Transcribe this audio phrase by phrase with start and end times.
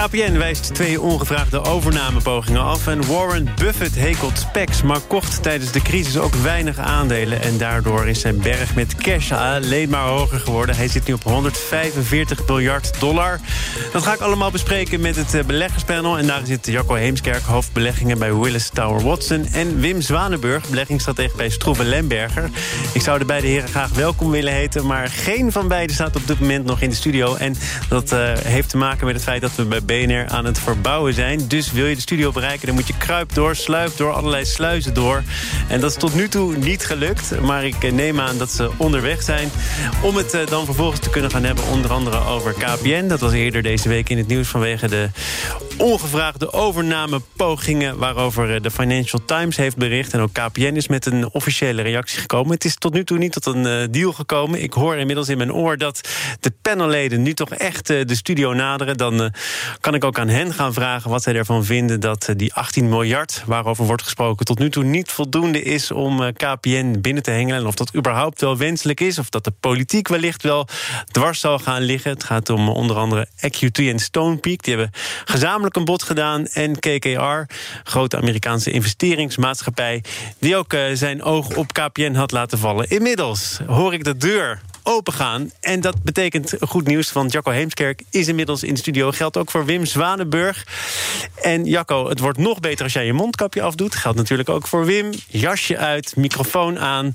[0.00, 2.86] KPN wijst twee ongevraagde overnamepogingen af...
[2.86, 7.42] en Warren Buffett hekelt specs, maar kocht tijdens de crisis ook weinig aandelen...
[7.42, 10.76] en daardoor is zijn berg met cash alleen maar hoger geworden.
[10.76, 13.40] Hij zit nu op 145 miljard dollar.
[13.92, 16.18] Dat ga ik allemaal bespreken met het eh, beleggerspanel...
[16.18, 19.46] en daar zit Jacco Heemskerk, hoofdbeleggingen bij Willis Tower Watson...
[19.46, 22.50] en Wim Zwanenburg, beleggingsstratege bij Stroeven Lemberger.
[22.92, 24.86] Ik zou de beide heren graag welkom willen heten...
[24.86, 27.34] maar geen van beiden staat op dit moment nog in de studio.
[27.34, 27.56] En
[27.88, 31.14] dat uh, heeft te maken met het feit dat we bij BNR aan het verbouwen
[31.14, 31.48] zijn.
[31.48, 34.94] Dus wil je de studio bereiken, dan moet je kruip door, sluip door, allerlei sluizen
[34.94, 35.22] door.
[35.68, 37.40] En dat is tot nu toe niet gelukt.
[37.40, 39.50] Maar ik eh, neem aan dat ze onderweg zijn.
[40.02, 43.06] Om het eh, dan vervolgens te kunnen gaan hebben, onder andere over KPN.
[43.06, 45.10] Dat was eerder deze week in het nieuws vanwege de
[45.80, 47.98] ongevraagde overnamepogingen...
[47.98, 50.12] waarover eh, de Financial Times heeft bericht.
[50.12, 52.52] En ook KPN is met een officiële reactie gekomen.
[52.52, 54.62] Het is tot nu toe niet tot een deal gekomen.
[54.62, 56.08] Ik hoor inmiddels in mijn oor dat
[56.40, 58.96] de panelleden nu toch echt de studio naderen.
[58.96, 59.32] Dan
[59.80, 62.00] kan ik ook aan hen gaan vragen wat zij ervan vinden...
[62.00, 65.90] dat eh, die 18 miljard waarover wordt gesproken tot nu toe niet voldoende is...
[65.90, 67.60] om eh, KPN binnen te hengelen.
[67.60, 69.18] En of dat überhaupt wel wenselijk is.
[69.18, 70.66] Of dat de politiek wellicht wel
[71.10, 72.10] dwars zal gaan liggen.
[72.10, 74.62] Het gaat om onder andere EQT en Stonepeak.
[74.62, 74.92] Die hebben
[75.24, 76.46] gezamenlijk een bod gedaan.
[76.46, 77.52] En KKR,
[77.84, 80.02] grote Amerikaanse investeringsmaatschappij...
[80.38, 82.88] die ook eh, zijn oog op KPN had laten vallen.
[82.88, 85.50] Inmiddels hoor ik de deur opengaan.
[85.60, 89.10] En dat betekent goed nieuws, want Jacco Heemskerk is inmiddels in de studio.
[89.10, 90.66] Geldt ook voor Wim Zwanenburg.
[91.42, 93.94] En Jacco, het wordt nog beter als jij je mondkapje afdoet.
[93.94, 95.10] Geldt natuurlijk ook voor Wim.
[95.26, 97.10] Jasje uit, microfoon aan.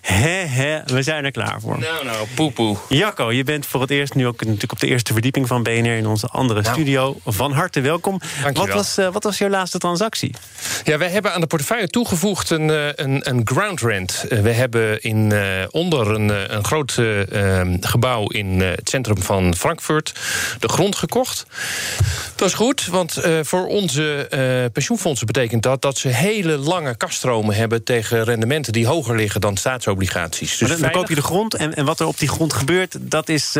[0.00, 1.78] He, he, we zijn er klaar voor.
[1.78, 2.76] Nou, nou, poepoe.
[2.88, 5.96] Jacco, je bent voor het eerst nu ook natuurlijk op de eerste verdieping van BNR...
[5.96, 6.74] in onze andere nou.
[6.74, 7.16] studio.
[7.24, 8.20] Van harte welkom.
[8.52, 10.34] Wat was, uh, wat was jouw laatste transactie?
[10.84, 14.24] Ja, wij hebben aan de portefeuille toegevoegd een, eh, een, een ground rent.
[14.28, 19.22] Uh, we hebben in, uh, onder een, een groot Ehm, gebouw in eh, het centrum
[19.22, 20.12] van Frankfurt
[20.58, 21.46] de grond gekocht.
[22.36, 24.26] Dat is goed, want eh, voor onze
[24.72, 25.82] pensioenfondsen betekent dat...
[25.82, 28.72] dat ze hele lange kaststromen hebben tegen rendementen...
[28.72, 30.58] die hoger liggen dan staatsobligaties.
[30.58, 32.96] Dus dan, dan koop je de grond en, en wat er op die grond gebeurt...
[33.00, 33.56] dat is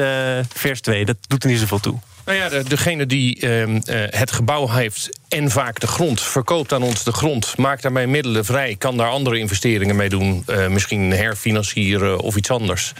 [0.55, 1.99] vers 2, dat doet er niet zoveel toe.
[2.29, 3.79] Nou ja, degene die uh,
[4.11, 6.21] het gebouw heeft en vaak de grond...
[6.21, 8.77] verkoopt aan ons de grond, maakt daarmee middelen vrij...
[8.79, 12.93] kan daar andere investeringen mee doen, uh, misschien herfinancieren of iets anders.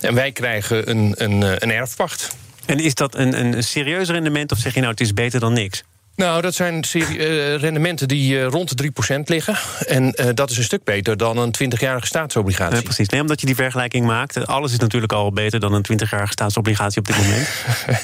[0.00, 2.36] En wij krijgen een, een, eh, een erfpacht.
[2.66, 5.52] En is dat een, een serieus rendement of zeg je nou het is beter dan
[5.52, 5.82] niks?
[6.16, 9.56] Nou, dat zijn uh, rendementen die uh, rond de 3% liggen.
[9.86, 12.76] En uh, dat is een stuk beter dan een 20-jarige staatsobligatie.
[12.76, 13.08] Ja, precies.
[13.08, 14.46] Nee, omdat je die vergelijking maakt.
[14.46, 17.48] Alles is natuurlijk al beter dan een 20-jarige staatsobligatie op dit moment.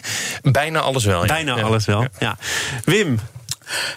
[0.59, 1.21] Bijna alles wel.
[1.21, 1.27] Ja.
[1.27, 2.07] Bijna alles wel.
[2.19, 2.37] Ja.
[2.85, 3.19] Wim,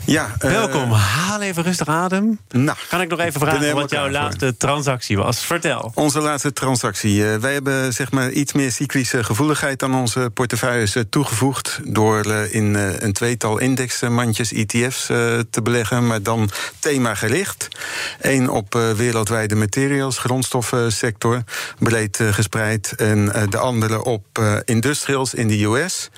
[0.06, 0.92] ja, Welkom.
[0.92, 2.40] Haal even rustig adem.
[2.50, 5.46] Nou, kan ik nog even vragen wat jouw laatste transactie was?
[5.46, 5.92] Vertel.
[5.96, 7.18] Onze laatste transactie.
[7.18, 11.80] Uh, wij hebben zeg maar, iets meer cyclische gevoeligheid aan onze portefeuilles uh, toegevoegd.
[11.84, 15.06] Door uh, in een tweetal indexmandjes, ETF's,
[15.50, 16.08] te beleggen.
[16.08, 16.50] Maar dan
[16.80, 17.68] thema gericht.
[18.22, 21.44] Eén op wereldwijde materials, grondstoffensector.
[21.80, 22.94] Breed gespreid.
[22.96, 24.26] En de andere op
[24.66, 26.10] industrials in de US.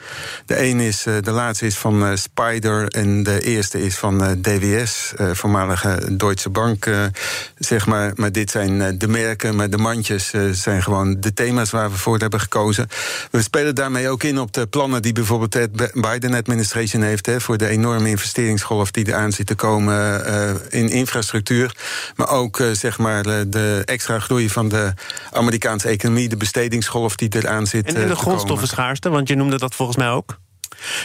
[0.46, 5.14] De een is, de laatste is van Spider en de eerste is van eh, DWS,
[5.16, 6.90] eh, voormalige Deutsche Bank,
[7.58, 8.12] zeg maar.
[8.16, 12.18] Maar dit zijn de merken, maar de mandjes zijn gewoon de thema's waar we voor
[12.18, 12.88] hebben gekozen.
[13.32, 17.26] We spelen daarmee ook in op de plannen die bijvoorbeeld de Biden-administration heeft...
[17.26, 20.26] Hè, voor de enorme investeringsgolf die eraan zit te komen
[20.70, 21.76] in infrastructuur.
[22.16, 24.94] Maar ook zeg maar de extra groei van de
[25.32, 26.30] Amerikaanse economie...
[26.30, 30.38] de bestedingsgolf die eraan zit En de grondstoffenschaarste, want je noemde dat volgens mij ook?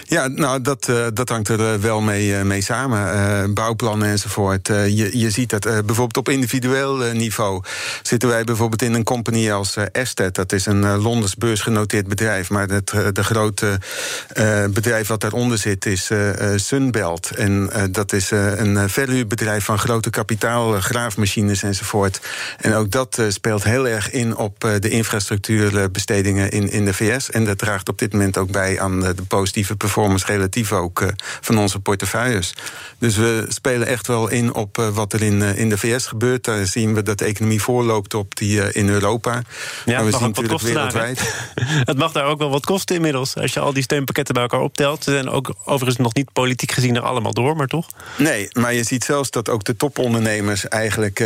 [0.04, 3.54] Ja, nou, dat, uh, dat hangt er uh, wel mee, uh, mee samen.
[3.54, 4.66] bouwplannen enzovoort.
[4.66, 7.62] je, je ziet dat bijvoorbeeld op individueel niveau
[8.02, 10.34] zitten wij bijvoorbeeld in een company als Estet.
[10.34, 12.50] Dat is een Londens beursgenoteerd bedrijf.
[12.50, 13.78] Maar het de grote
[14.70, 16.10] bedrijf wat daaronder zit is
[16.56, 17.30] Sunbelt.
[17.30, 22.20] En dat is een verhuurbedrijf van grote kapitaal, graafmachines enzovoort.
[22.58, 27.30] En ook dat speelt heel erg in op de infrastructuurbestedingen in, in de VS.
[27.30, 31.04] En dat draagt op dit moment ook bij aan de positieve negatieve performance relatief ook
[31.40, 32.54] van onze portefeuilles.
[32.98, 36.44] Dus we spelen echt wel in op wat er in, in de VS gebeurt.
[36.44, 39.42] Daar zien we dat de economie voorloopt op die in Europa.
[39.84, 41.34] Ja, maar we zien natuurlijk wereldwijd.
[41.90, 43.36] het mag daar ook wel wat kosten inmiddels.
[43.36, 45.04] Als je al die steunpakketten bij elkaar optelt.
[45.04, 47.86] Ze zijn ook overigens nog niet politiek gezien er allemaal door, maar toch?
[48.18, 51.18] Nee, maar je ziet zelfs dat ook de topondernemers eigenlijk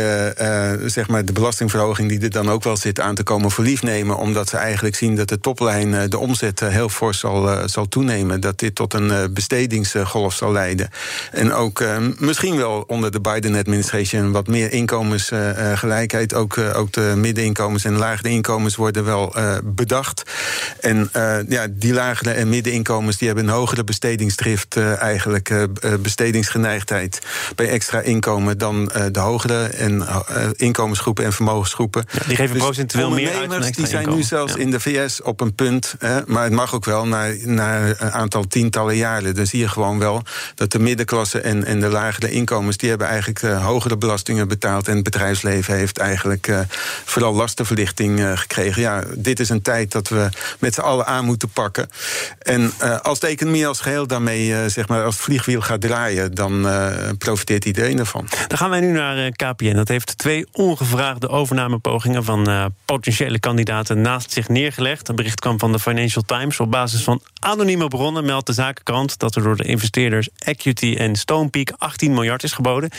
[0.85, 3.83] zeg maar de belastingverhoging die er dan ook wel zit aan te komen voor lief
[3.83, 4.17] nemen.
[4.17, 7.67] Omdat ze eigenlijk zien dat de toplijn, eh, de omzet eh, heel fors zal, eh,
[7.67, 8.26] zal toenemen.
[8.39, 10.89] Dat dit tot een bestedingsgolf zal leiden.
[11.31, 11.83] En ook
[12.19, 16.33] misschien wel onder de Biden-administration wat meer inkomensgelijkheid.
[16.33, 20.23] ook, ook de middeninkomens en lagere inkomens worden wel bedacht.
[20.81, 21.09] En
[21.49, 25.67] ja, die lagere en middeninkomens die hebben een hogere bestedingsdrift, eigenlijk
[26.01, 27.19] bestedingsgeneigdheid
[27.55, 30.07] bij extra inkomen dan de hogere en
[30.55, 32.05] inkomensgroepen en vermogensgroepen.
[32.27, 35.55] die geven dus procentueel meer uit Die zijn nu zelfs in de VS op een
[35.55, 39.35] punt, hè, maar het mag ook wel naar, naar aantal tientallen jaren.
[39.35, 40.23] Dan zie je gewoon wel
[40.55, 44.87] dat de middenklasse en, en de lagere inkomens, die hebben eigenlijk uh, hogere belastingen betaald.
[44.87, 46.59] En het bedrijfsleven heeft eigenlijk uh,
[47.05, 48.81] vooral lastenverlichting uh, gekregen.
[48.81, 50.29] Ja, dit is een tijd dat we
[50.59, 51.89] met z'n allen aan moeten pakken.
[52.39, 52.71] En
[53.01, 56.67] als de economie als geheel daarmee, zeg maar, als het vliegwiel gaat draaien, dan
[57.17, 58.27] profiteert iedereen ervan.
[58.47, 59.75] Dan gaan wij nu naar KPN.
[59.75, 65.07] Dat heeft twee ongevraagde overnamepogingen van potentiële kandidaten naast zich neergelegd.
[65.07, 66.59] Een bericht kwam van de Financial Times.
[66.59, 71.15] Op basis van anonieme bronnen meldt de zakenkrant dat er door de investeerders Equity en
[71.15, 72.89] Stonepeak 18 miljard is geboden.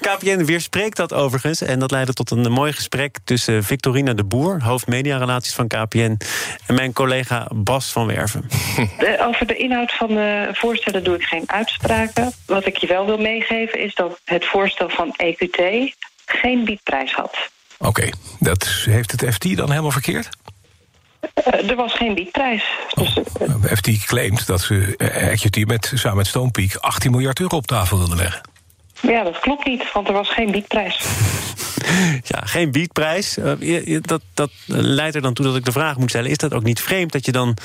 [0.00, 1.62] KPN weerspreekt dat overigens.
[1.62, 6.18] En dat leidde tot een mooi gesprek tussen Victorina de Boer, hoofd mediarelaties van KPN,
[6.66, 8.48] en mijn collega Bas van Werven.
[9.28, 12.32] over de inhoud van de voorstellen doe ik geen uitspraken.
[12.46, 15.60] Wat ik je wel wil meegeven is dat het voorstel van EQT
[16.26, 17.36] geen biedprijs had.
[17.78, 18.08] Oké,
[18.38, 20.28] dat heeft het FT dan helemaal verkeerd?
[21.20, 22.64] Uh, er was geen biedprijs.
[22.94, 24.94] Dus, uh, oh, FT claimt dat ze
[25.56, 28.40] uh, met, samen met Stonepeak 18 miljard euro op tafel wilden leggen.
[29.00, 31.04] Ja, dat klopt niet, want er was geen biedprijs.
[32.32, 33.38] ja, geen biedprijs.
[34.00, 36.30] dat, dat leidt er dan toe dat ik de vraag moet stellen...
[36.30, 37.56] is dat ook niet vreemd dat je dan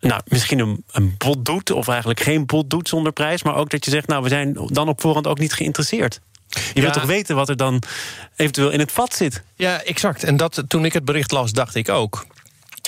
[0.00, 1.70] nou, misschien een, een bod doet...
[1.70, 3.42] of eigenlijk geen bod doet zonder prijs...
[3.42, 6.20] maar ook dat je zegt, nou, we zijn dan op voorhand ook niet geïnteresseerd?
[6.74, 7.82] Je wilt toch weten wat er dan
[8.36, 9.42] eventueel in het vat zit?
[9.54, 10.24] Ja, exact.
[10.24, 12.26] En dat, toen ik het bericht las, dacht ik ook...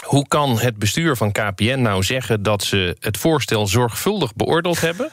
[0.05, 5.11] Hoe kan het bestuur van KPN nou zeggen dat ze het voorstel zorgvuldig beoordeeld hebben?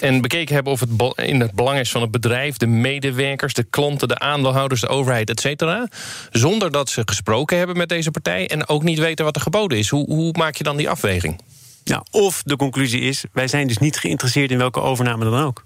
[0.00, 3.64] En bekeken hebben of het in het belang is van het bedrijf, de medewerkers, de
[3.64, 5.88] klanten, de aandeelhouders, de overheid, et cetera.
[6.30, 9.78] Zonder dat ze gesproken hebben met deze partij en ook niet weten wat er geboden
[9.78, 9.88] is.
[9.88, 11.40] Hoe, hoe maak je dan die afweging?
[11.84, 15.64] Ja, of de conclusie is: wij zijn dus niet geïnteresseerd in welke overname dan ook.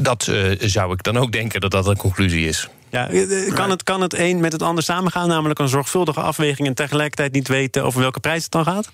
[0.00, 2.68] Dat uh, zou ik dan ook denken dat dat een conclusie is.
[2.90, 6.20] Ja, eh, eh, kan, het, kan het een met het ander samengaan, namelijk een zorgvuldige
[6.20, 8.90] afweging en tegelijkertijd niet weten over welke prijs het dan gaat?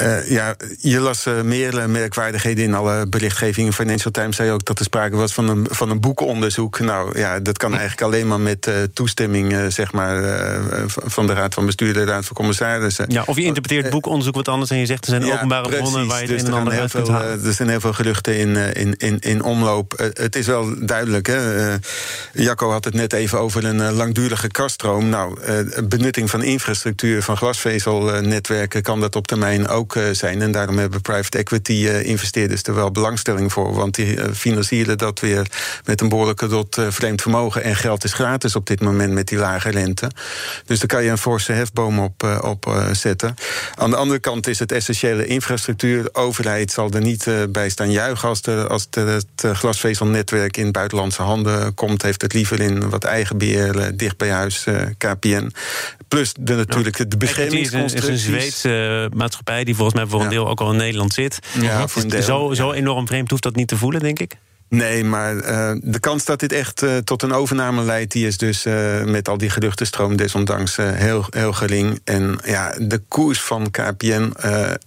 [0.00, 3.72] Uh, ja, je las uh, meer merkwaardigheden in alle berichtgevingen.
[3.72, 6.80] Financial Times zei ook dat er sprake was van een, van een boekenonderzoek.
[6.80, 10.22] Nou ja, dat kan eigenlijk alleen maar met uh, toestemming zeg maar,
[10.86, 13.04] van de Raad van Bestuur, de Raad van Commissarissen.
[13.08, 16.22] Ja, of je interpreteert boekenonderzoek wat anders en je zegt er zijn openbare bronnen waar
[16.22, 17.44] je het dus een en ander uit kunt halen.
[17.44, 20.10] Er zijn heel veel geruchten in, in, in, in omloop.
[20.12, 21.74] het is wel duidelijk, hè.
[22.32, 25.08] Jacco had het net even over een langdurige kaststroom.
[25.08, 25.38] Nou,
[25.84, 30.42] benutting van infrastructuur, van glasvezelnetwerken kan dat op termijn ook eh, zijn.
[30.42, 33.74] En daarom hebben private equity eh, investeerders er wel belangstelling voor.
[33.74, 35.46] Want die eh, financieren dat weer
[35.84, 37.62] met een behoorlijke tot vreemd vermogen.
[37.62, 40.10] En geld is gratis op dit moment met die lage rente.
[40.66, 43.34] Dus daar kan je een forse hefboom op, op zetten.
[43.74, 46.02] Aan de andere kant is het essentiële infrastructuur.
[46.02, 50.72] De overheid zal er niet bij staan juichen als, de, als de, het glasvezelnetwerk in
[50.72, 52.02] buitenlandse handen komt.
[52.02, 54.66] Heeft het liever in wat eigen beheer dicht bij huis,
[54.98, 55.52] KPN.
[56.08, 58.08] Plus de, natuurlijk de beschermingsconstructies.
[58.08, 61.12] Het is een Zweedse maatschappij die volgens mij voor een deel ook al in Nederland
[61.12, 61.38] zit.
[61.60, 64.36] Ja, voor een deel, zo, zo enorm vreemd hoeft dat niet te voelen, denk ik.
[64.68, 68.36] Nee, maar uh, de kans dat dit echt uh, tot een overname leidt, die is
[68.36, 72.00] dus uh, met al die geruchtenstroom desondanks heel, heel gering.
[72.04, 74.32] En ja, de koers van KPN,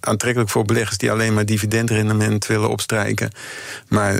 [0.00, 3.30] aantrekkelijk voor beleggers die alleen maar dividendrendement willen opstrijken.
[3.88, 4.12] Maar,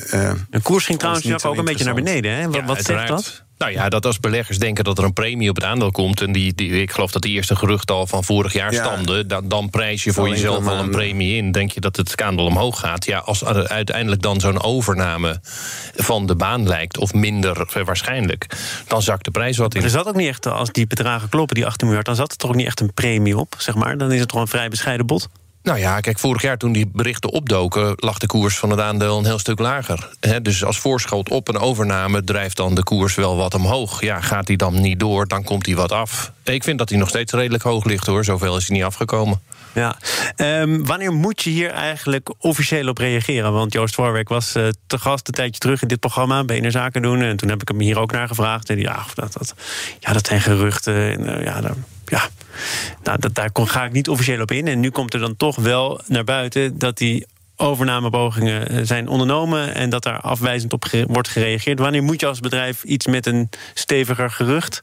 [0.50, 2.34] de koers ging trouwens ook een beetje naar beneden.
[2.34, 2.50] Hè?
[2.50, 3.44] Wat, wat zegt dat?
[3.62, 6.20] Nou ja, dat als beleggers denken dat er een premie op het aandeel komt...
[6.20, 8.84] en die, die ik geloof dat de eerste geruchten al van vorig jaar ja.
[8.84, 9.28] stamden...
[9.28, 11.52] Dan, dan prijs je voor jezelf al een premie in.
[11.52, 13.04] Denk je dat het aandeel omhoog gaat.
[13.04, 15.40] Ja, als er uiteindelijk dan zo'n overname
[15.94, 16.98] van de baan lijkt...
[16.98, 18.46] of minder waarschijnlijk,
[18.86, 19.82] dan zakt de prijs wat in.
[19.82, 22.06] er zat ook niet echt, als die bedragen kloppen, die 18 miljard...
[22.06, 23.98] dan zat er toch ook niet echt een premie op, zeg maar?
[23.98, 25.28] Dan is het toch een vrij bescheiden bod?
[25.62, 27.92] Nou ja, kijk, vorig jaar toen die berichten opdoken...
[27.96, 30.08] lag de koers van het aandeel een heel stuk lager.
[30.42, 34.00] dus als voorschot op een overname drijft dan de koers wel wat omhoog.
[34.00, 36.32] Ja, gaat die dan niet door, dan komt hij wat af.
[36.44, 38.24] Ik vind dat hij nog steeds redelijk hoog ligt, hoor.
[38.24, 39.40] Zoveel is hij niet afgekomen.
[39.72, 39.96] Ja.
[40.36, 43.52] Um, wanneer moet je hier eigenlijk officieel op reageren?
[43.52, 47.02] Want Joost Voorwerk was uh, te gast een tijdje terug in dit programma, BNR Zaken
[47.02, 47.22] doen.
[47.22, 48.70] En toen heb ik hem hier ook naar gevraagd.
[48.70, 49.54] En ja, dat, dat,
[49.98, 50.94] ja, dat zijn geruchten.
[50.94, 51.74] En, uh, ja, daar,
[52.12, 52.28] ja,
[53.02, 54.68] nou, dat, daar ga ik niet officieel op in.
[54.68, 57.26] En nu komt er dan toch wel naar buiten dat die
[57.56, 61.78] overnamepogingen eh, zijn ondernomen en dat daar afwijzend op wordt gereageerd.
[61.78, 64.80] Wanneer moet je als bedrijf iets met een steviger gerucht?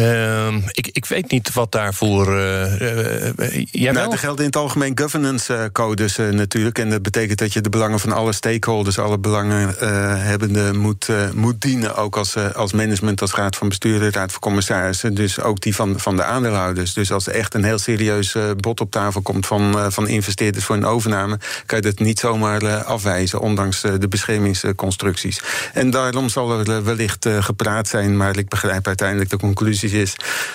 [0.00, 2.36] Uh, ik, ik weet niet wat daarvoor.
[2.36, 6.78] Uh, jij nou, er geldt in het algemeen governance codes natuurlijk.
[6.78, 11.96] En dat betekent dat je de belangen van alle stakeholders, alle belangenhebbenden moet, moet dienen.
[11.96, 15.14] Ook als, als management, als raad van bestuur, raad van commissarissen.
[15.14, 16.94] Dus ook die van, van de aandeelhouders.
[16.94, 20.76] Dus als er echt een heel serieus bod op tafel komt van, van investeerders voor
[20.76, 25.42] een overname, kan je dat niet zomaar afwijzen, ondanks de beschermingsconstructies.
[25.72, 30.14] En daarom zal er wellicht gepraat zijn, maar ik begrijp uiteindelijk de conclusie is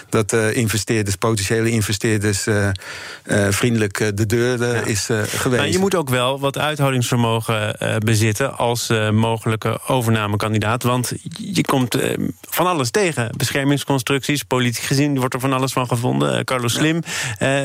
[0.09, 2.69] dat uh, investeerders, potentiële investeerders, uh,
[3.25, 5.61] uh, vriendelijk de deur is geweest.
[5.61, 10.83] Maar je moet ook wel wat uithoudingsvermogen bezitten als mogelijke overnamekandidaat.
[10.83, 11.97] Want je komt
[12.49, 13.29] van alles tegen.
[13.37, 16.45] Beschermingsconstructies, politiek gezien wordt er van alles van gevonden.
[16.45, 17.01] Carlos Slim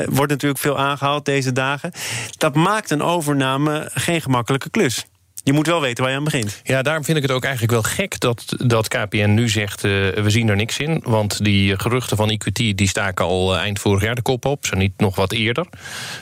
[0.05, 1.91] wordt natuurlijk veel aangehaald deze dagen.
[2.37, 5.05] Dat maakt een overname geen gemakkelijke klus
[5.47, 6.61] je moet wel weten waar je aan begint.
[6.63, 9.83] Ja, daarom vind ik het ook eigenlijk wel gek dat, dat KPN nu zegt...
[9.83, 12.55] Uh, we zien er niks in, want die geruchten van EQT...
[12.55, 15.65] die staken al eh, eind vorig jaar de kop op, zo niet nog wat eerder.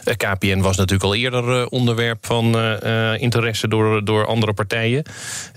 [0.04, 2.44] Eh, KPN was natuurlijk al eerder onderwerp van
[3.20, 5.04] interesse door, door andere partijen.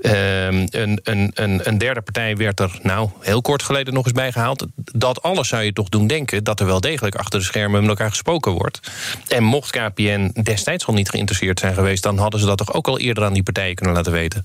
[0.01, 4.13] Ehm, een, een, een, een derde partij werd er nou heel kort geleden nog eens
[4.13, 4.67] bijgehaald.
[4.75, 6.45] Dat alles zou je toch doen denken...
[6.45, 8.81] dat er wel degelijk achter de schermen met elkaar gesproken wordt.
[9.29, 12.03] En mocht KPN destijds al niet geïnteresseerd zijn geweest...
[12.03, 14.45] dan hadden ze dat toch ook al eerder aan die partij kunnen laten weten.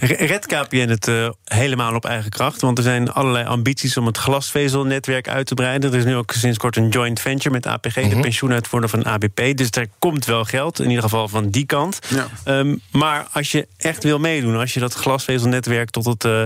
[0.00, 2.60] Red KPN het uh, helemaal op eigen kracht?
[2.60, 5.92] Want er zijn allerlei ambities om het glasvezelnetwerk uit te breiden.
[5.92, 8.20] Er is nu ook sinds kort een joint venture met APG, de mhm.
[8.20, 9.56] pensioenuitvoerder van ABP.
[9.56, 11.98] Dus er komt wel geld, in ieder geval van die kant.
[12.08, 12.58] Ja.
[12.58, 16.42] Um, maar als je echt wil meedoen, als je dat glasvezelnetwerk tot het uh,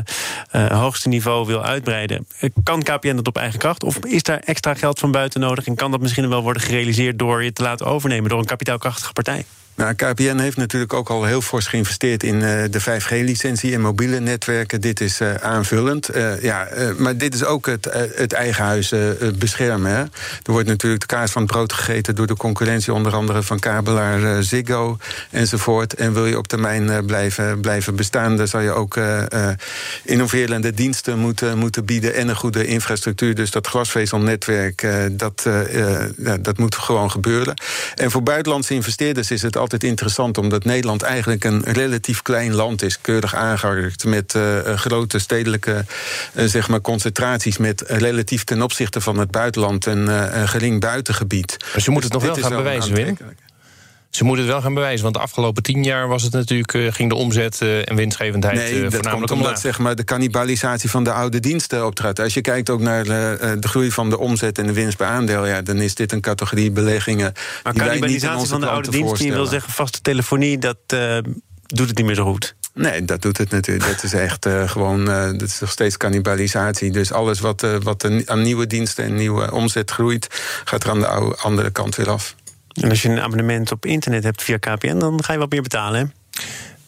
[0.53, 2.27] uh, hoogste niveau wil uitbreiden,
[2.63, 3.83] kan KPN dat op eigen kracht?
[3.83, 5.67] Of is daar extra geld van buiten nodig?
[5.67, 9.13] En kan dat misschien wel worden gerealiseerd door je te laten overnemen door een kapitaalkrachtige
[9.13, 9.45] partij?
[9.77, 14.21] Nou, KPN heeft natuurlijk ook al heel fors geïnvesteerd in uh, de 5G-licentie en mobiele
[14.21, 14.81] netwerken.
[14.81, 16.17] Dit is uh, aanvullend.
[16.17, 16.69] Uh, ja,
[16.99, 18.93] maar dit is ook het, het eigen huis
[19.39, 19.95] beschermen.
[20.43, 23.59] Er wordt natuurlijk de kaas van het brood gegeten door de concurrentie, onder andere van
[23.59, 24.99] kabelaar Ziggo
[25.31, 25.95] enzovoort.
[25.95, 28.99] En wil je op termijn blijven, blijven bestaan, dan zal je ook
[30.05, 33.35] innoverende diensten moeten, moeten bieden en een goede infrastructuur.
[33.35, 35.49] Dus dat glasvezelnetwerk, dat,
[36.41, 37.55] dat moet gewoon gebeuren.
[37.95, 42.83] En voor buitenlandse investeerders is het altijd interessant, omdat Nederland eigenlijk een relatief klein land
[42.83, 45.85] is, keurig aangeharkt met uh, grote stedelijke
[46.35, 50.09] uh, zeg maar concentraties, met relatief ten opzichte van het buitenland een,
[50.49, 51.57] gering buitengebied.
[51.73, 53.17] Maar ze moeten het nog wel gaan bewijzen, Wim.
[54.17, 56.93] Ze moeten het wel gaan bewijzen, want de afgelopen tien jaar was het natuurlijk, uh,
[56.93, 60.91] ging de omzet uh, en winstgevendheid nee, uh, dat komt omdat zeg maar, de cannibalisatie
[60.91, 62.21] van de oude diensten optrad.
[62.21, 65.07] Als je kijkt ook naar de, de, groei van de omzet en de winst per
[65.07, 67.33] aandeel, ja, dan is dit een categorie beleggingen.
[67.63, 70.79] Maar die cannibalisatie van de oude diensten, je wil zeggen vaste telefonie, dat
[71.67, 72.55] doet het niet meer zo goed.
[72.75, 73.87] Nee, dat doet het natuurlijk.
[73.91, 76.91] Dat is echt uh, gewoon, uh, dat is nog steeds cannibalisatie.
[76.91, 80.27] Dus alles wat, uh, wat aan nieuwe diensten en nieuwe omzet groeit,
[80.65, 82.35] gaat er aan de oude, andere kant weer af.
[82.81, 85.63] En als je een abonnement op internet hebt via KPN, dan ga je wat meer
[85.63, 86.07] betalen, hè?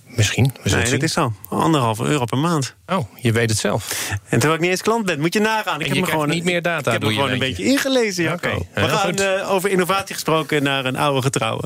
[0.05, 0.53] Misschien.
[0.63, 1.33] We nee, dat is zo.
[1.49, 2.75] Anderhalve euro per maand.
[2.87, 4.11] Oh, je weet het zelf.
[4.11, 5.81] En terwijl ik niet eens klant ben, moet je nagaan.
[5.81, 6.93] Ik heb me gewoon niet meer data.
[6.93, 8.33] Ik heb me gewoon een beetje ingelezen, ja.
[8.33, 8.69] Okay.
[8.75, 11.63] We gaan uh, over innovatie gesproken naar een oude getrouwe.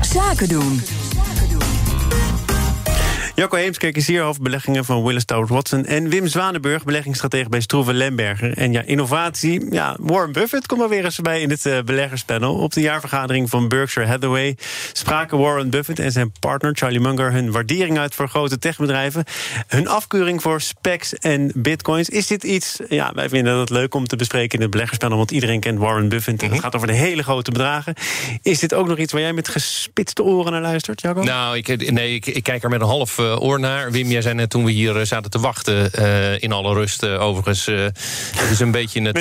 [0.00, 0.82] Zaken doen.
[3.34, 5.84] Jacco Heemskerk is hier, hoofdbeleggingen van Willis Towers Watson.
[5.84, 8.56] En Wim Zwanenburg, beleggingsstratege bij Stroeven Lemberger.
[8.56, 9.66] En ja, innovatie.
[9.70, 12.54] Ja, Warren Buffett komt maar weer eens bij in het uh, beleggerspanel.
[12.54, 14.56] Op de jaarvergadering van Berkshire Hathaway
[14.92, 19.24] spraken Warren Buffett en zijn partner Charlie Munger hun waardering uit voor grote techbedrijven.
[19.66, 22.08] Hun afkeuring voor specs en bitcoins.
[22.08, 25.30] Is dit iets, ja, wij vinden het leuk om te bespreken in het beleggerspanel, want
[25.30, 26.42] iedereen kent Warren Buffett.
[26.42, 26.62] En het mhm.
[26.62, 27.94] gaat over de hele grote bedragen.
[28.42, 31.22] Is dit ook nog iets waar jij met gespitste oren naar luistert, Jacco?
[31.22, 33.90] Nou, ik, nee, ik, ik kijk er met een half uh, oor naar.
[33.90, 37.02] Wim, jij zei net toen we hier eh, zaten te wachten, uh, in alle rust
[37.02, 37.66] uh, overigens.
[37.66, 39.20] het is een beetje het...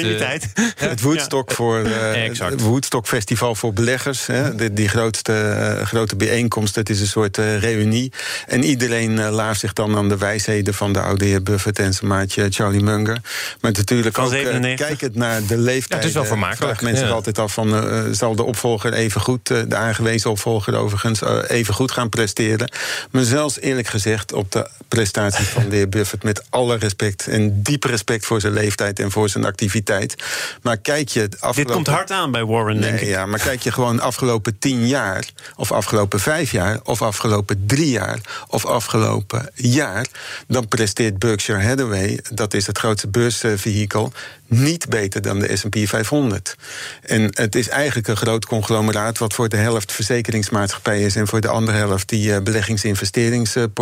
[0.92, 1.56] Het Woodstock, ja.
[1.56, 1.78] voor,
[2.50, 4.26] het Woodstock Festival voor beleggers.
[4.26, 8.12] Hè, die, die grootste, grote bijeenkomst, het is een soort reunie.
[8.48, 12.10] En iedereen laat zich dan aan de wijsheden van de oude heer Buffett en zijn
[12.10, 13.18] maatje Charlie Munger.
[13.62, 15.90] Maar natuurlijk van ook kijkend naar de leeftijd.
[15.90, 16.64] Ja, het is wel vermakelijk.
[16.64, 21.74] Vraagt mensen altijd af van, zal de opvolger even goed, de aangewezen opvolger overigens, even
[21.74, 22.72] goed gaan presteren.
[23.12, 26.24] Maar zelfs eerlijk gezegd op de prestatie van de heer Buffett.
[26.24, 30.16] Met alle respect en diep respect voor zijn leeftijd en voor zijn activiteit.
[30.62, 31.24] Maar kijk je.
[31.24, 31.64] Afgelopen...
[31.64, 33.08] Dit komt hard aan bij Warren, denk ik.
[33.08, 37.90] Ja, maar kijk je gewoon afgelopen tien jaar, of afgelopen vijf jaar, of afgelopen drie
[37.90, 40.06] jaar, of afgelopen jaar.
[40.48, 44.12] dan presteert Berkshire Hathaway, dat is het grootste beursvehikel,
[44.48, 46.56] niet beter dan de SP 500.
[47.02, 49.18] En het is eigenlijk een groot conglomeraat...
[49.18, 51.16] wat voor de helft verzekeringsmaatschappij is...
[51.16, 52.38] en voor de andere helft die uh,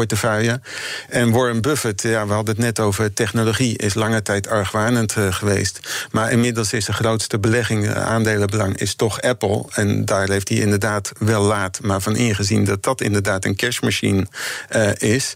[0.08, 0.60] beleggingsinvesteringsportefeuille.
[1.10, 3.78] En Warren Buffett, ja, we hadden het net over technologie...
[3.78, 6.08] is lange tijd argwanend uh, geweest.
[6.12, 8.78] Maar inmiddels is de grootste belegging, uh, aandelenbelang...
[8.78, 9.66] is toch Apple.
[9.74, 11.80] En daar heeft hij inderdaad wel laat...
[11.82, 14.28] maar van ingezien dat dat inderdaad een cashmachine
[14.98, 15.36] is.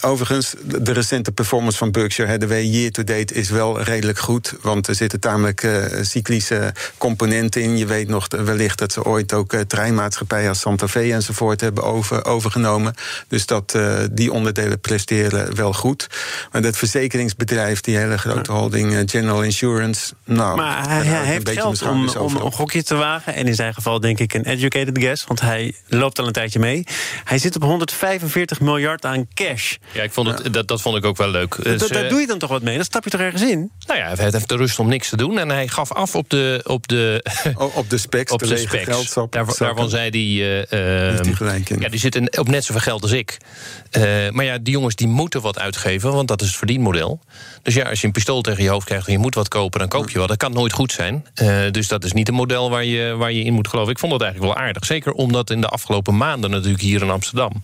[0.00, 2.64] overigens, de recente performance van Berkshire Hathaway...
[2.64, 4.54] year-to-date is wel redelijk goed.
[4.62, 7.78] Want er zitten tamelijk uh, cyclische componenten in.
[7.78, 11.84] Je weet nog wellicht dat ze ooit ook uh, treinmaatschappijen als Santa Fe enzovoort hebben
[11.84, 12.94] over, overgenomen.
[13.28, 16.06] Dus dat uh, die onderdelen presteren wel goed.
[16.52, 20.14] Maar dat verzekeringsbedrijf, die hele grote holding General Insurance.
[20.24, 23.34] Nou, maar hij, hij heeft geld om, om een gokje te wagen.
[23.34, 25.24] En in zijn geval denk ik een educated guess.
[25.24, 26.84] Want hij loopt al een tijdje mee.
[27.24, 29.74] Hij zit op 145 miljard aan cash.
[29.92, 30.48] Ja, ik vond het, ja.
[30.48, 31.56] dat, dat vond ik ook wel leuk.
[31.62, 32.76] Dus, dat, daar doe je dan toch wat mee?
[32.76, 33.70] Dat stap je toch ergens in?
[33.86, 35.38] Nou ja, hij heeft de rust om niks te doen.
[35.38, 36.60] En hij gaf af op de...
[36.64, 37.24] Op de,
[37.54, 39.14] oh, op de specs, op de, de specs.
[39.30, 40.64] Daar, daarvan zei hij...
[41.12, 41.80] Uh, die gelijk in.
[41.80, 43.25] Ja, die zitten op net zoveel geld als ik.
[43.32, 47.20] Uh, maar ja, die jongens die moeten wat uitgeven, want dat is het verdienmodel.
[47.62, 49.80] Dus ja, als je een pistool tegen je hoofd krijgt en je moet wat kopen,
[49.80, 50.28] dan koop je wat.
[50.28, 51.26] Dat kan nooit goed zijn.
[51.42, 53.92] Uh, dus dat is niet een model waar je, waar je in moet geloven.
[53.92, 54.84] Ik vond dat eigenlijk wel aardig.
[54.84, 57.62] Zeker omdat in de afgelopen maanden natuurlijk hier in Amsterdam...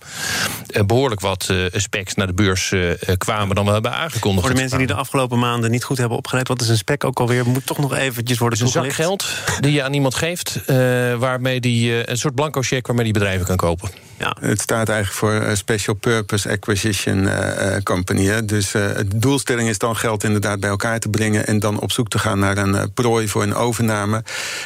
[0.86, 2.74] behoorlijk wat specs naar de beurs
[3.18, 4.46] kwamen dan we hebben aangekondigd.
[4.46, 6.48] Voor de mensen die de afgelopen maanden niet goed hebben opgelet...
[6.48, 7.46] wat is een spec ook alweer?
[7.46, 9.26] Moet toch nog eventjes worden Een zak geld
[9.60, 10.60] die je aan iemand geeft...
[11.18, 13.90] Waarmee die, een soort blanco cheque waarmee die bedrijven kan kopen.
[14.22, 14.36] Ja.
[14.40, 17.28] Het staat eigenlijk voor uh, Special Purpose Acquisition
[17.82, 18.24] Company.
[18.24, 18.44] Hè.
[18.44, 21.46] Dus de doelstelling is dan geld inderdaad bij elkaar te brengen...
[21.46, 24.22] en dan op zoek te gaan naar een prooi voor een overname.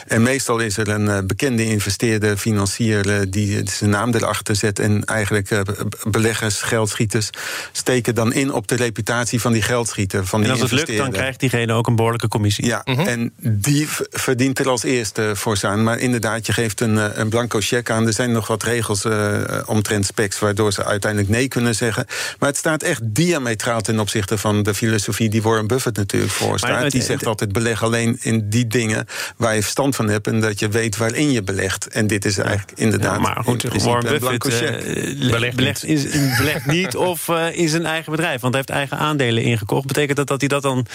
[0.06, 3.30] En meestal is er een bekende investeerder, financier...
[3.30, 5.62] die zijn naam erachter zet en eigenlijk
[6.10, 7.30] beleggers, geldschieters...
[7.72, 10.26] steken dan in op de reputatie van die geldschieter.
[10.26, 12.64] Van die en als het lukt, dan krijgt diegene ook een behoorlijke commissie.
[12.66, 13.06] Ja, mm -hmm.
[13.06, 15.82] en die verdient er als eerste voor zijn.
[15.82, 18.06] Maar inderdaad, je geeft een, een blanco cheque aan.
[18.06, 20.38] Er zijn nog wat regels uh, omtrent specs...
[20.38, 22.06] waardoor ze uiteindelijk nee kunnen zeggen.
[22.38, 25.28] Maar het staat echt diametraal ten opzichte van de filosofie...
[25.28, 26.70] die Warren Buffett natuurlijk voor staat.
[26.70, 29.06] Maar, die zegt het, altijd, beleg alleen in die dingen...
[29.36, 31.88] waar je verstand van hebt en dat je weet waarin je belegt.
[31.88, 33.14] En dit is eigenlijk inderdaad...
[33.14, 37.86] Ja, maar goed, Warren Buffett uh, belegt, belegt, in, belegt niet of uh, in zijn
[37.86, 38.40] eigen bedrijf.
[38.40, 39.86] Want hij heeft eigen aandelen ingekocht.
[39.86, 40.86] Betekent dat dat hij dat dan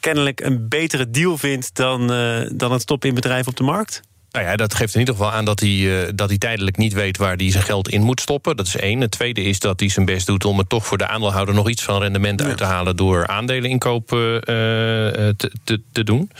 [0.00, 1.70] kennelijk een betere deal vindt...
[1.72, 4.00] dan, uh, dan het stoppen in bedrijven op de markt?
[4.30, 6.92] Nou ja, dat geeft in ieder geval aan dat hij, uh, dat hij tijdelijk niet
[6.92, 8.56] weet waar hij zijn geld in moet stoppen.
[8.56, 9.00] Dat is één.
[9.00, 11.68] Het tweede is dat hij zijn best doet om het toch voor de aandeelhouder nog
[11.68, 12.46] iets van rendement ja.
[12.46, 16.30] uit te halen door aandeleninkoop uh, te, te, te, doen.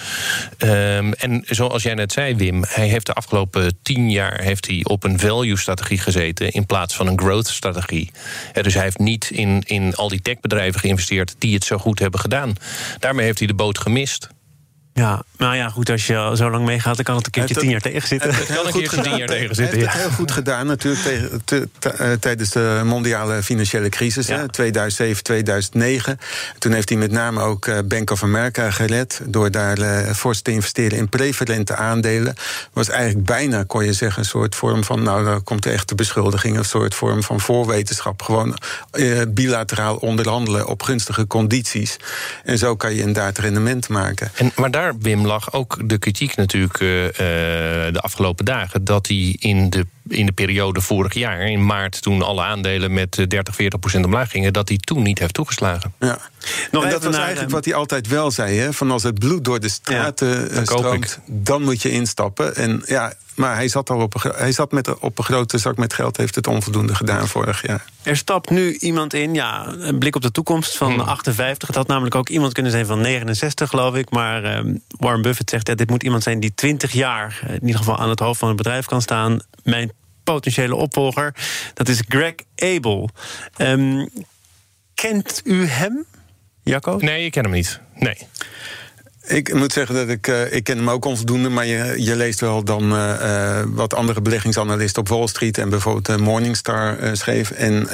[0.58, 4.80] Um, en zoals jij net zei, Wim, hij heeft de afgelopen tien jaar heeft hij
[4.82, 8.10] op een value-strategie gezeten in plaats van een growth-strategie.
[8.62, 12.20] Dus hij heeft niet in, in al die techbedrijven geïnvesteerd die het zo goed hebben
[12.20, 12.54] gedaan.
[12.98, 14.28] Daarmee heeft hij de boot gemist.
[14.98, 17.70] Ja, nou ja, goed, als je zo lang meegaat, dan kan het een keertje tien
[17.70, 18.34] jaar tegen zitten.
[18.34, 19.78] Het kan een keertje tien jaar tegen zitten.
[19.78, 21.02] Hij heeft het heel goed gedaan natuurlijk
[21.44, 24.36] te, te, tijdens de mondiale financiële crisis, ja.
[24.36, 26.18] hè, 2007, 2009.
[26.58, 30.50] Toen heeft hij met name ook Bank of America gered door daar uh, fors te
[30.50, 32.34] investeren in preferente aandelen.
[32.72, 35.94] Was eigenlijk bijna, kon je zeggen, een soort vorm van, nou, daar komt de echte
[35.94, 38.22] beschuldiging, een soort vorm van voorwetenschap.
[38.22, 38.58] Gewoon
[38.92, 41.96] uh, bilateraal onderhandelen op gunstige condities.
[42.44, 44.30] En zo kan je inderdaad rendement maken.
[44.34, 48.84] En, maar daar Wim, lag ook de kritiek natuurlijk uh, de afgelopen dagen...
[48.84, 52.02] dat hij in de, in de periode vorig jaar, in maart...
[52.02, 54.52] toen alle aandelen met 30, 40 procent omlaag gingen...
[54.52, 55.92] dat hij toen niet heeft toegeslagen.
[55.98, 56.18] Ja.
[56.70, 58.58] Nog en dat was eigenlijk wat hij altijd wel zei.
[58.58, 58.72] Hè?
[58.72, 62.56] Van als het bloed door de straten ja, stroomt, dan moet je instappen.
[62.56, 65.76] En ja, maar hij zat al op een, hij zat met, op een grote zak
[65.76, 67.84] met geld, heeft het onvoldoende gedaan vorig jaar.
[68.02, 71.00] Er stapt nu iemand in, ja, een blik op de toekomst van hmm.
[71.00, 71.68] 58.
[71.68, 74.10] Het had namelijk ook iemand kunnen zijn van 69, geloof ik.
[74.10, 77.40] Maar uh, Warren Buffett zegt, ja, dit moet iemand zijn die 20 jaar...
[77.48, 79.40] in ieder geval aan het hoofd van het bedrijf kan staan.
[79.62, 79.92] Mijn
[80.24, 81.34] potentiële opvolger,
[81.74, 83.10] dat is Greg Abel.
[83.56, 84.08] Um,
[84.94, 86.04] kent u hem,
[86.62, 86.96] Jacco?
[87.00, 87.80] Nee, ik ken hem niet.
[87.94, 88.16] Nee.
[89.28, 92.40] Ik moet zeggen dat ik, uh, ik ken hem ook onvoldoende, maar je, je leest
[92.40, 97.50] wel dan uh, wat andere beleggingsanalisten op Wall Street en bijvoorbeeld Morningstar schreef.
[97.50, 97.88] En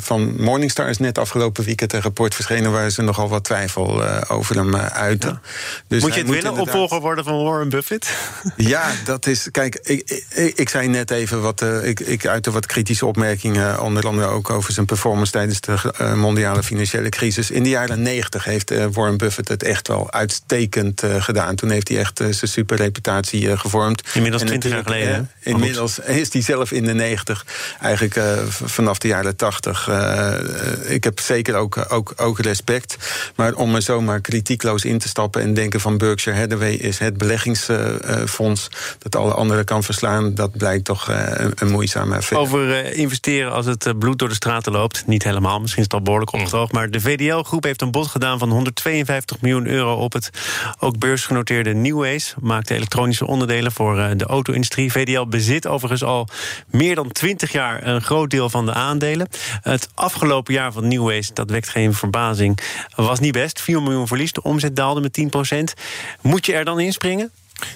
[0.00, 4.56] van Morningstar is net afgelopen weekend een rapport verschenen waar ze nogal wat twijfel over
[4.56, 5.40] hem uiten.
[5.88, 8.08] Dus moet je het willen opvolger worden van Warren Buffett?
[8.56, 9.48] Ja, dat is.
[9.50, 11.64] Kijk, ik, ik, ik zei net even wat.
[11.82, 16.62] ik, ik uitte wat kritische opmerkingen, onder andere ook over zijn performance tijdens de mondiale
[16.62, 17.50] financiële crisis.
[17.50, 21.54] In de jaren negentig heeft Warren Buffett het echt wel uitstekend uh, gedaan.
[21.54, 24.02] Toen heeft hij echt uh, zijn superreputatie uh, gevormd.
[24.14, 25.30] Inmiddels twintig jaar geleden.
[25.40, 27.46] inmiddels is hij zelf in de negentig,
[27.80, 29.90] eigenlijk vanaf de jaren tachtig.
[30.86, 32.96] ik heb zeker ook, ook, ook respect.
[33.34, 37.18] Maar om er zomaar kritiekloos in te stappen en denken van Berkshire Hathaway is het
[37.18, 42.46] beleggingsfonds dat alle anderen kan verslaan, dat blijkt toch een, een moeizame affaire.
[42.46, 46.02] Over investeren als het bloed door de straten loopt, niet helemaal, misschien is het al
[46.02, 46.72] behoorlijk opgedroogd.
[46.72, 50.30] Maar de VDL-groep heeft een bod gedaan van 152 miljoen euro op het
[50.78, 54.92] ook beursgenoteerde Newways maakt elektronische onderdelen voor eh, de auto-industrie.
[54.92, 56.28] VDL bezit overigens al
[56.66, 59.28] meer dan 20 jaar een groot deel van de aandelen.
[59.62, 62.58] Het afgelopen jaar van Newways, dat wekt geen verbazing,
[62.94, 63.60] was niet best.
[63.60, 65.80] 4 miljoen verlies, de omzet daalde met 10%
[66.20, 67.30] Moet je er dan inspringen?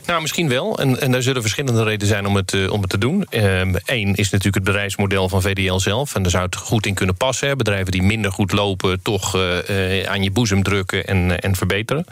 [0.07, 0.79] Nou, misschien wel.
[0.79, 3.27] En, en daar zullen verschillende redenen zijn om het, uh, om het te doen.
[3.31, 6.15] Eén ehm, is natuurlijk het bedrijfsmodel van VDL zelf.
[6.15, 7.49] En daar zou het goed in kunnen passen.
[7.49, 7.57] Hè.
[7.57, 12.05] Bedrijven die minder goed lopen, toch uh, aan je boezem drukken en, en verbeteren.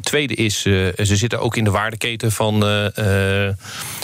[0.00, 2.60] Tweede is, ze zitten ook in de waardeketen van,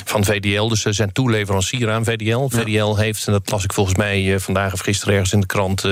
[0.05, 0.69] van VDL.
[0.69, 2.49] Dus ze zijn toeleverancier aan VDL.
[2.49, 5.85] VDL heeft, en dat las ik volgens mij vandaag of gisteren ergens in de krant...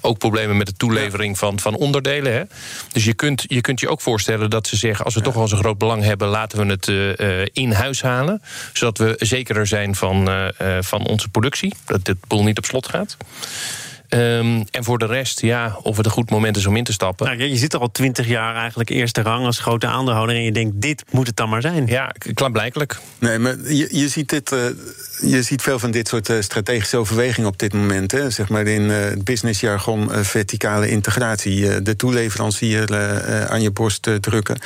[0.00, 2.32] ook problemen met de toelevering van, van onderdelen.
[2.32, 2.42] Hè.
[2.92, 5.04] Dus je kunt, je kunt je ook voorstellen dat ze zeggen...
[5.04, 6.28] als we toch wel zo'n groot belang hebben...
[6.28, 8.42] laten we het uh, in huis halen.
[8.72, 10.48] Zodat we zekerder zijn van, uh,
[10.80, 11.74] van onze productie.
[11.84, 13.16] Dat dit boel niet op slot gaat.
[14.08, 16.92] Um, en voor de rest, ja, of het een goed moment is om in te
[16.92, 17.26] stappen.
[17.26, 20.36] Nou, je zit er al twintig jaar eigenlijk eerste rang als grote aandeelhouder...
[20.36, 21.86] en je denkt, dit moet het dan maar zijn.
[21.86, 22.98] Ja, klaarblijkelijk.
[23.18, 24.52] Nee, maar je, je ziet dit...
[24.52, 24.60] Uh,
[25.20, 28.12] je ziet veel van dit soort strategische overwegingen op dit moment.
[28.12, 28.30] Hè.
[28.30, 31.82] Zeg maar in uh, het businessjargon uh, verticale integratie.
[31.82, 32.96] de toeleverancier
[33.48, 34.58] aan je borst drukken.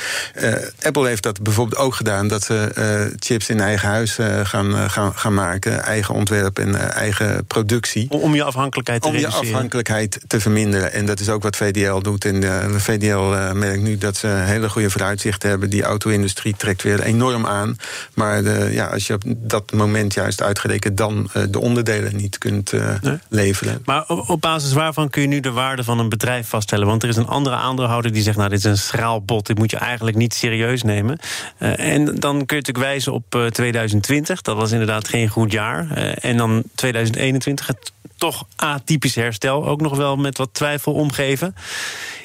[0.81, 2.27] Apple heeft dat bijvoorbeeld ook gedaan...
[2.27, 5.83] dat ze chips in eigen huis gaan, gaan, gaan maken.
[5.83, 8.09] Eigen ontwerp en eigen productie.
[8.09, 10.93] Om je afhankelijkheid te reduceren afhankelijkheid te verminderen.
[10.93, 12.25] En dat is ook wat VDL doet.
[12.25, 15.69] En de VDL uh, merkt nu dat ze hele goede vooruitzichten hebben.
[15.69, 17.75] Die auto-industrie trekt weer enorm aan.
[18.13, 22.71] Maar de, ja, als je op dat moment juist uitgerekend dan de onderdelen niet kunt
[23.01, 23.17] nee.
[23.29, 23.81] leveren.
[23.85, 26.87] Maar op basis waarvan kun je nu de waarde van een bedrijf vaststellen?
[26.87, 28.37] Want er is een andere aandeelhouder die zegt...
[28.37, 31.19] nou, dit is een schraal bot, dit moet je eigenlijk niet serieus nemen.
[31.57, 34.41] en dan kun je natuurlijk wijzen op 2020.
[34.41, 35.91] Dat was inderdaad geen goed jaar.
[36.21, 37.91] en dan 2021, het
[38.21, 41.55] toch atypisch herstel ook nog wel met wat twijfel omgeven.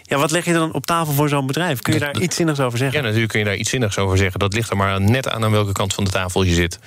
[0.08, 1.80] Ja, wat leg je dan op tafel voor zo'n bedrijf?
[1.80, 2.98] Kun je daar iets zinnigs over zeggen?
[2.98, 4.38] Ja, natuurlijk kun je daar iets zinnigs over zeggen.
[4.40, 6.78] Dat ligt er maar net aan aan welke kant van de tafel je zit.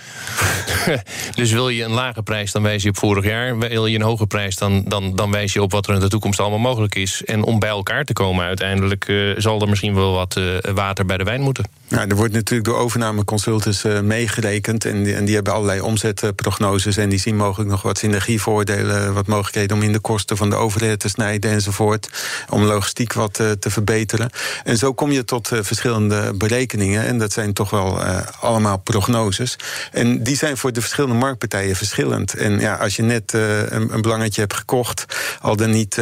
[1.36, 3.58] dus wil je een lage prijs, dan wijs je op vorig jaar.
[3.58, 6.08] Wil je een hoge prijs, dan, dan, dan wijs je op wat er in de
[6.08, 7.24] toekomst allemaal mogelijk is.
[7.26, 9.08] En om bij elkaar te komen uiteindelijk...
[9.08, 11.66] Uh, zal er misschien wel wat uh, water bij de wijn moeten.
[11.88, 14.86] Ja, er wordt natuurlijk door overname consultants uh, meegerekend.
[14.86, 16.98] En die, en die hebben allerlei omzetprognoses.
[16.98, 19.14] En die zien mogelijk nog wat synergievoordelen.
[19.14, 22.10] Wat mogelijkheden om in de kosten van de overheid te snijden enzovoort.
[22.50, 24.30] Om logistiek wat uh, te verbeteren.
[24.64, 27.06] En zo kom je tot uh, verschillende berekeningen.
[27.06, 28.04] En dat zijn toch wel
[28.40, 29.56] allemaal prognoses.
[29.92, 32.34] En die zijn voor de verschillende marktpartijen verschillend.
[32.34, 35.06] En ja, als je net een, een, belangetje hebt gekocht,
[35.42, 36.02] al dan niet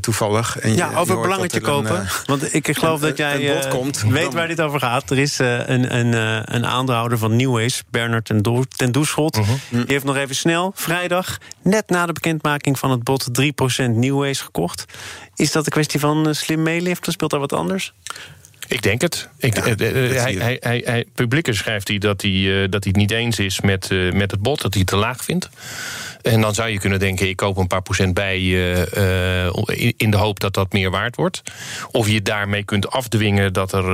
[0.00, 0.58] toevallig.
[0.58, 2.00] En ja, over belangetje kopen.
[2.00, 5.10] Een, Want ik geloof dat jij komt, weet waar dit over gaat.
[5.10, 9.36] Er is uh, een, een, uh, een aandeelhouder van Newways, Bernard ten, Do ten Doeschot.
[9.36, 9.56] Uh -huh.
[9.70, 13.26] Die heeft nog even snel, vrijdag, net na de bekendmaking van het bod...
[13.40, 13.42] 3%
[13.90, 14.84] Newways gekocht.
[15.38, 17.12] Is dat een kwestie van uh, slim meeliften?
[17.12, 17.92] Speelt daar wat anders?
[18.68, 19.28] Ik denk het.
[19.38, 23.10] Ik, ja, hij, hij, hij, hij, publiek schrijft hij dat hij, dat hij het niet
[23.10, 25.48] eens is met, met het bod, dat hij het te laag vindt.
[26.22, 28.78] En dan zou je kunnen denken, ik koop een paar procent bij uh,
[29.96, 31.42] in de hoop dat dat meer waard wordt.
[31.90, 33.84] Of je daarmee kunt afdwingen dat er,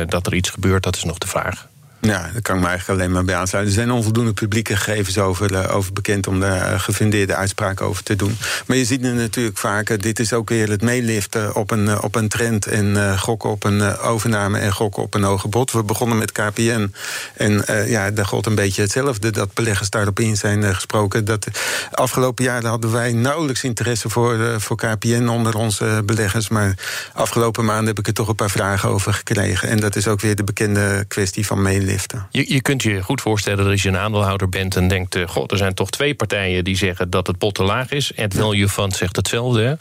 [0.00, 1.68] uh, dat er iets gebeurt, dat is nog de vraag.
[2.08, 3.74] Ja, daar kan ik me eigenlijk alleen maar bij aansluiten.
[3.74, 8.16] Er zijn onvoldoende publieke gegevens over, uh, over bekend om daar gefundeerde uitspraken over te
[8.16, 8.36] doen.
[8.66, 12.14] Maar je ziet het natuurlijk vaker, dit is ook weer het meeliften op een, op
[12.14, 15.72] een trend en gokken op een overname en gokken op een hoge bod.
[15.72, 16.92] We begonnen met KPN
[17.36, 19.30] en ja, daar gold een beetje hetzelfde.
[19.30, 21.24] Dat beleggers daarop in zijn gesproken.
[21.24, 21.46] Dat
[21.92, 26.48] afgelopen jaar hadden wij nauwelijks interesse voor, voor KPN onder onze beleggers.
[26.48, 26.74] Maar
[27.12, 29.68] afgelopen maanden heb ik er toch een paar vragen over gekregen.
[29.68, 31.97] En dat is ook weer de bekende kwestie van meeliften
[32.30, 35.28] Je, je kunt je goed voorstellen dat als je een aandeelhouder bent en denkt: uh,
[35.28, 38.12] God, er zijn toch twee partijen die zeggen dat het pot te laag is.
[38.12, 39.78] Ed Value Fund zegt hetzelfde.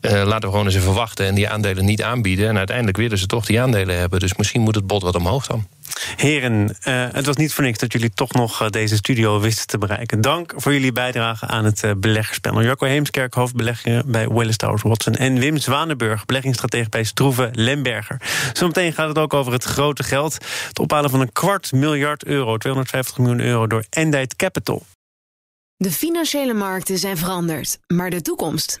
[0.00, 2.48] Uh, laten we gewoon eens even wachten en die aandelen niet aanbieden.
[2.48, 4.20] En uiteindelijk willen ze toch die aandelen hebben.
[4.20, 5.66] Dus misschien moet het bod wat omhoog dan.
[6.16, 9.66] Heren, uh, het was niet voor niks dat jullie toch nog uh, deze studio wisten
[9.66, 10.20] te bereiken.
[10.20, 12.62] Dank voor jullie bijdrage aan het uh, beleggerspanel.
[12.62, 15.14] Jacco Heemskerk, hoofdbeleggingen bij Willis Towers Watson...
[15.14, 18.20] en Wim Zwanenburg, beleggingsstratege bij Stroeven Lemberger.
[18.52, 20.38] Zometeen gaat het ook over het grote geld.
[20.68, 23.66] Het ophalen van een kwart miljard euro, 250 miljoen euro...
[23.66, 24.82] door Endite Capital.
[25.76, 28.80] De financiële markten zijn veranderd, maar de toekomst,